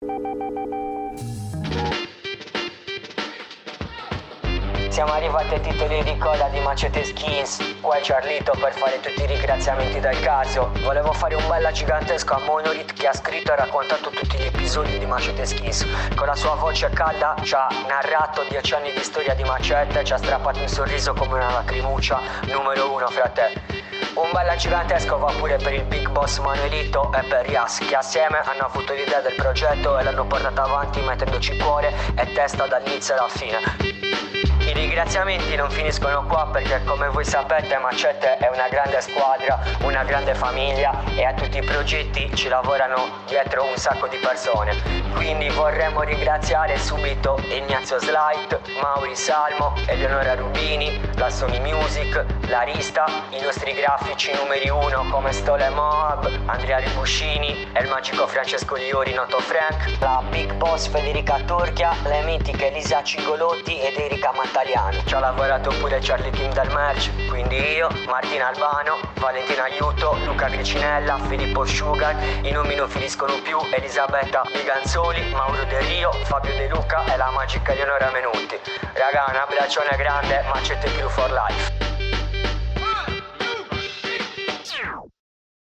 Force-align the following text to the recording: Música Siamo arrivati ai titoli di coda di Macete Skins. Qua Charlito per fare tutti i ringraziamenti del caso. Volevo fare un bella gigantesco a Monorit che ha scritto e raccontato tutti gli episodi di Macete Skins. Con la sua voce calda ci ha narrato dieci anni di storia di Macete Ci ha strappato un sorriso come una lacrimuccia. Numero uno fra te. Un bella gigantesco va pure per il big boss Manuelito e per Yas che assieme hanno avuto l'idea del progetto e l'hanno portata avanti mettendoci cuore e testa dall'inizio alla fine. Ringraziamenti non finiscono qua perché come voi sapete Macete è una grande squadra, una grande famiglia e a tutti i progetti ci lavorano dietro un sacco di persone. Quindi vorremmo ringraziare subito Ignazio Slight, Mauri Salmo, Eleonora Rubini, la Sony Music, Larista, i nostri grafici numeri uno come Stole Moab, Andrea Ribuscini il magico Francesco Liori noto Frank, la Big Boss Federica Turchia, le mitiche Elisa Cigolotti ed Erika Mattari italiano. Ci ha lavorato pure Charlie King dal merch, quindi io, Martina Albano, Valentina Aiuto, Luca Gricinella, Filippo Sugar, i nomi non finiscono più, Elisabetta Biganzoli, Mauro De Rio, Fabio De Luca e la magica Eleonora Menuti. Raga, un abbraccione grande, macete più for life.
Música 0.00 1.57
Siamo 4.98 5.12
arrivati 5.12 5.54
ai 5.54 5.60
titoli 5.60 6.02
di 6.02 6.18
coda 6.18 6.48
di 6.48 6.58
Macete 6.58 7.04
Skins. 7.04 7.76
Qua 7.80 7.98
Charlito 8.02 8.50
per 8.58 8.72
fare 8.72 8.98
tutti 8.98 9.22
i 9.22 9.26
ringraziamenti 9.26 10.00
del 10.00 10.18
caso. 10.18 10.72
Volevo 10.80 11.12
fare 11.12 11.36
un 11.36 11.46
bella 11.46 11.70
gigantesco 11.70 12.34
a 12.34 12.40
Monorit 12.40 12.92
che 12.94 13.06
ha 13.06 13.12
scritto 13.12 13.52
e 13.52 13.56
raccontato 13.56 14.10
tutti 14.10 14.36
gli 14.36 14.46
episodi 14.46 14.98
di 14.98 15.06
Macete 15.06 15.46
Skins. 15.46 15.86
Con 16.16 16.26
la 16.26 16.34
sua 16.34 16.56
voce 16.56 16.90
calda 16.90 17.36
ci 17.44 17.54
ha 17.54 17.68
narrato 17.86 18.44
dieci 18.48 18.74
anni 18.74 18.90
di 18.90 19.04
storia 19.04 19.34
di 19.34 19.44
Macete 19.44 20.02
Ci 20.02 20.14
ha 20.14 20.16
strappato 20.16 20.58
un 20.58 20.68
sorriso 20.68 21.12
come 21.12 21.34
una 21.34 21.52
lacrimuccia. 21.52 22.20
Numero 22.46 22.92
uno 22.92 23.06
fra 23.06 23.28
te. 23.28 23.52
Un 24.14 24.30
bella 24.32 24.56
gigantesco 24.56 25.16
va 25.16 25.30
pure 25.38 25.58
per 25.58 25.74
il 25.74 25.84
big 25.84 26.08
boss 26.08 26.38
Manuelito 26.40 27.12
e 27.12 27.22
per 27.22 27.48
Yas 27.48 27.78
che 27.86 27.94
assieme 27.94 28.40
hanno 28.42 28.64
avuto 28.66 28.94
l'idea 28.94 29.20
del 29.20 29.36
progetto 29.36 29.96
e 29.96 30.02
l'hanno 30.02 30.24
portata 30.24 30.64
avanti 30.64 31.00
mettendoci 31.02 31.56
cuore 31.56 31.94
e 32.16 32.32
testa 32.32 32.66
dall'inizio 32.66 33.14
alla 33.14 33.28
fine. 33.28 33.98
Ringraziamenti 34.98 35.54
non 35.54 35.70
finiscono 35.70 36.24
qua 36.24 36.48
perché 36.50 36.82
come 36.82 37.08
voi 37.10 37.24
sapete 37.24 37.78
Macete 37.78 38.36
è 38.38 38.48
una 38.52 38.66
grande 38.68 39.00
squadra, 39.00 39.60
una 39.82 40.02
grande 40.02 40.34
famiglia 40.34 41.04
e 41.14 41.24
a 41.24 41.34
tutti 41.34 41.58
i 41.58 41.62
progetti 41.62 42.28
ci 42.34 42.48
lavorano 42.48 43.22
dietro 43.28 43.62
un 43.62 43.76
sacco 43.76 44.08
di 44.08 44.16
persone. 44.16 44.74
Quindi 45.14 45.50
vorremmo 45.50 46.02
ringraziare 46.02 46.76
subito 46.78 47.40
Ignazio 47.48 48.00
Slight, 48.00 48.60
Mauri 48.82 49.14
Salmo, 49.14 49.74
Eleonora 49.86 50.34
Rubini, 50.34 51.00
la 51.14 51.30
Sony 51.30 51.60
Music, 51.60 52.24
Larista, 52.48 53.04
i 53.30 53.40
nostri 53.40 53.74
grafici 53.74 54.32
numeri 54.34 54.68
uno 54.68 55.06
come 55.10 55.30
Stole 55.30 55.68
Moab, 55.68 56.28
Andrea 56.46 56.78
Ribuscini 56.78 57.68
il 57.88 57.88
magico 57.88 58.26
Francesco 58.26 58.74
Liori 58.74 59.14
noto 59.14 59.38
Frank, 59.38 59.98
la 60.00 60.22
Big 60.28 60.52
Boss 60.54 60.88
Federica 60.88 61.38
Turchia, 61.46 61.94
le 62.04 62.22
mitiche 62.22 62.70
Elisa 62.70 63.02
Cigolotti 63.02 63.80
ed 63.80 63.96
Erika 63.96 64.32
Mattari 64.34 64.74
italiano. 64.88 65.02
Ci 65.04 65.14
ha 65.14 65.18
lavorato 65.18 65.70
pure 65.78 65.98
Charlie 66.00 66.30
King 66.30 66.52
dal 66.52 66.72
merch, 66.72 67.10
quindi 67.28 67.56
io, 67.56 67.88
Martina 68.06 68.48
Albano, 68.48 68.98
Valentina 69.14 69.64
Aiuto, 69.64 70.16
Luca 70.24 70.48
Gricinella, 70.48 71.18
Filippo 71.28 71.64
Sugar, 71.64 72.16
i 72.42 72.50
nomi 72.50 72.74
non 72.74 72.88
finiscono 72.88 73.40
più, 73.42 73.58
Elisabetta 73.70 74.42
Biganzoli, 74.52 75.30
Mauro 75.32 75.64
De 75.64 75.78
Rio, 75.80 76.12
Fabio 76.24 76.54
De 76.56 76.68
Luca 76.68 77.04
e 77.12 77.16
la 77.16 77.30
magica 77.30 77.72
Eleonora 77.72 78.10
Menuti. 78.12 78.58
Raga, 78.94 79.26
un 79.28 79.36
abbraccione 79.36 79.96
grande, 79.96 80.42
macete 80.52 80.88
più 80.90 81.08
for 81.08 81.30
life. 81.30 81.87